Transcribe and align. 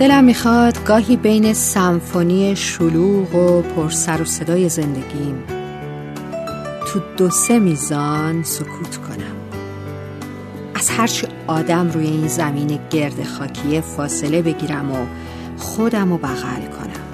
دلم 0.00 0.24
می‌خواد 0.24 0.84
گاهی 0.84 1.16
بین 1.16 1.52
سمفونی 1.52 2.56
شلوغ 2.56 3.34
و 3.34 3.62
پرسر 3.62 4.22
و 4.22 4.24
صدای 4.24 4.68
زندگیم 4.68 5.44
تو 6.86 7.00
دو 7.16 7.30
سه 7.30 7.58
میزان 7.58 8.42
سکوت 8.42 8.96
کنم. 8.96 9.36
از 10.74 10.90
هرچی 10.90 11.26
آدم 11.46 11.90
روی 11.90 12.06
این 12.06 12.28
زمین 12.28 12.78
گرد 12.90 13.24
خاکیه 13.24 13.80
فاصله 13.80 14.42
بگیرم 14.42 14.92
و 14.92 15.06
خودم 15.58 16.10
رو 16.10 16.18
بغل 16.18 16.66
کنم. 16.78 17.04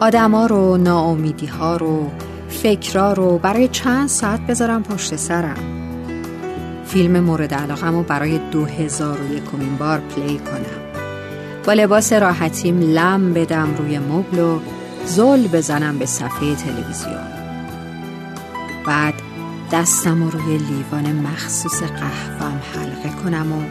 آدما 0.00 0.46
رو 0.46 0.76
ناامیدی 0.76 1.46
ها 1.46 1.76
رو 1.76 2.10
فکرا 2.48 3.12
رو 3.12 3.38
برای 3.38 3.68
چند 3.68 4.08
ساعت 4.08 4.40
بذارم 4.46 4.82
پشت 4.82 5.16
سرم. 5.16 5.58
فیلم 6.86 7.20
مورد 7.20 7.54
علاقم 7.54 7.94
رو 7.94 8.02
برای 8.02 8.38
دو 8.38 8.64
هزار 8.64 9.18
و 9.20 9.34
یکمین 9.34 9.76
بار 9.76 9.98
پلی 9.98 10.38
کنم. 10.38 10.79
با 11.70 11.74
لباس 11.74 12.12
راحتیم 12.12 12.80
لم 12.80 13.32
بدم 13.32 13.74
روی 13.74 13.98
مبل 13.98 14.38
و 14.38 14.60
زل 15.04 15.46
بزنم 15.46 15.98
به 15.98 16.06
صفحه 16.06 16.54
تلویزیون. 16.54 17.28
بعد 18.86 19.14
دستم 19.72 20.22
رو 20.22 20.30
روی 20.30 20.58
لیوان 20.58 21.12
مخصوص 21.12 21.82
قهوم 21.82 22.60
حلقه 22.74 23.22
کنم 23.24 23.52
و 23.52 23.62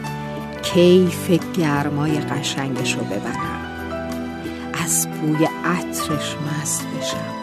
کیف 0.62 1.30
گرمای 1.58 2.20
قشنگش 2.20 2.94
رو 2.94 3.04
ببرم. 3.04 3.60
از 4.84 5.06
بوی 5.06 5.48
عطرش 5.64 6.36
مست 6.36 6.86
بشم. 6.86 7.34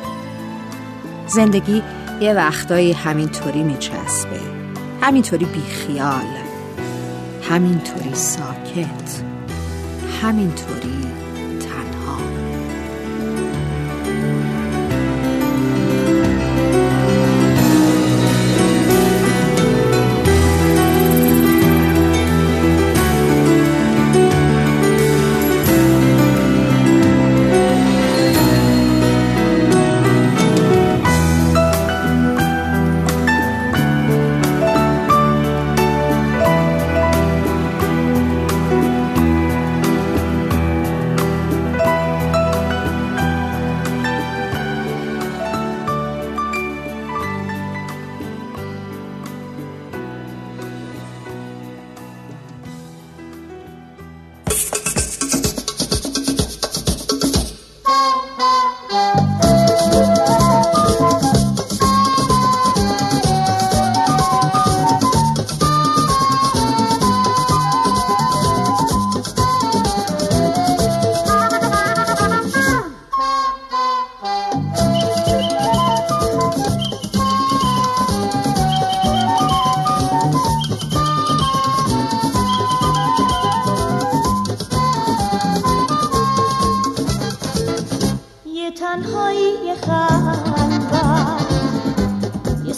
زندگی 1.28 1.84
یه 2.22 2.34
وقتایی 2.34 2.92
همینطوری 2.94 3.64
میچسبه. 3.64 4.40
همینطوری 5.02 5.46
بیخیال 5.46 6.28
همینطوری 7.50 8.16
ساکت. 8.16 9.22
همینطوری 10.22 11.02
تنهایی 11.60 12.47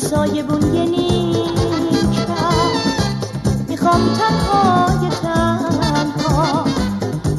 یه 0.10 0.16
سایه 0.16 0.44
بون 0.44 0.74
یه 0.74 0.86
می‌خوام 3.68 4.14
تنهای 4.14 5.10
تنها 5.10 6.66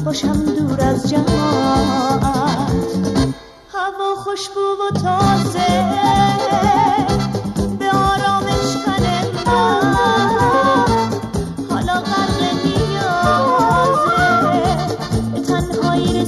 باشم 0.05 0.33
دور 0.33 0.81
از 0.81 1.09
جماعت. 1.09 2.71
هوا 3.73 4.15
خوشبو 4.23 4.59
و 4.59 4.99
تازه 4.99 5.81
تنهایی 15.47 16.25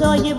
یه 0.00 0.34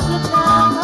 kita 0.00 0.81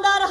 সুন্দর 0.00 0.29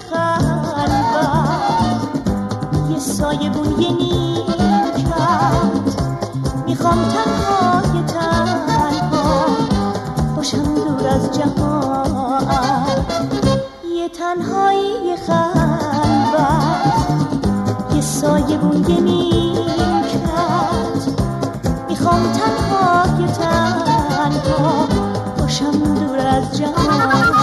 خلوت. 0.00 1.58
یه 2.90 2.98
سایه 2.98 3.50
بون 3.50 3.80
یه 3.80 3.92
نیمکت. 3.92 5.14
می‌خوام 6.66 6.98
تنها 7.04 7.82
یه 7.96 8.02
تنها 8.02 9.46
باشم 10.36 10.62
دور 10.62 11.08
از 11.08 11.38
جهان. 11.38 12.46
یه 13.96 14.08
تنهایی 14.08 15.16
خلوت. 15.26 16.68
یه 17.94 18.00
سایه 18.00 18.58
بون 18.58 18.90
یه 18.90 19.00
نیمکت. 19.00 20.28
می‌خوام 21.88 22.32
تنها 22.32 23.20
یه 23.20 23.26
تنها 23.26 24.88
باشم 25.38 25.70
دور 25.70 26.18
از 26.18 26.58
جهان. 26.58 27.37